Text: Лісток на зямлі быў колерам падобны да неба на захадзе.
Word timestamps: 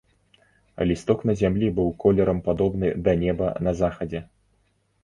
Лісток 0.91 1.19
на 1.31 1.35
зямлі 1.41 1.69
быў 1.81 1.91
колерам 2.05 2.43
падобны 2.49 2.87
да 3.09 3.17
неба 3.27 3.55
на 3.69 3.77
захадзе. 3.85 4.29